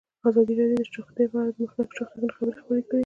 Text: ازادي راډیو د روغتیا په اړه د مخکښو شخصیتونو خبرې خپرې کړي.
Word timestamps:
ازادي 0.27 0.53
راډیو 0.59 0.79
د 0.79 0.83
روغتیا 0.95 1.25
په 1.31 1.37
اړه 1.41 1.51
د 1.53 1.57
مخکښو 1.63 1.95
شخصیتونو 1.99 2.29
خبرې 2.37 2.59
خپرې 2.61 2.81
کړي. 2.89 2.99